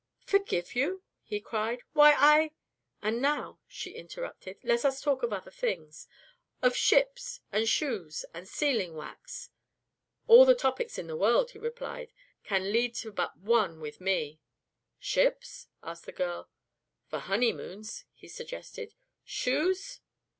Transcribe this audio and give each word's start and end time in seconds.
"Forgive 0.25 0.73
you?" 0.73 1.03
he 1.21 1.39
cried. 1.39 1.83
"Why, 1.93 2.15
I" 2.17 2.53
"And 3.03 3.21
now," 3.21 3.59
she 3.67 3.91
interrupted, 3.91 4.57
"let 4.63 4.83
us 4.83 4.99
talk 4.99 5.21
of 5.21 5.31
other 5.31 5.51
things. 5.51 6.07
Of 6.63 6.75
ships, 6.75 7.41
and 7.51 7.69
shoes, 7.69 8.25
and 8.33 8.47
sealing 8.47 8.95
wax" 8.95 9.51
"All 10.27 10.43
the 10.43 10.55
topics 10.55 10.97
in 10.97 11.05
the 11.05 11.15
world," 11.15 11.51
he 11.51 11.59
replied, 11.59 12.11
"can 12.43 12.71
lead 12.73 12.95
to 12.95 13.11
but 13.11 13.37
one 13.37 13.79
with 13.79 14.01
me" 14.01 14.39
"Ships?" 14.99 15.67
asked 15.83 16.07
the 16.07 16.11
girl. 16.11 16.49
"For 17.05 17.19
honeymoons," 17.19 18.05
he 18.15 18.27
suggested. 18.27 18.95
"Shoes?" 19.23 19.99